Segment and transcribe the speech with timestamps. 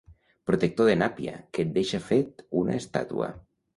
[0.51, 3.29] Protector de nàpia que et deixa fet una estàtua.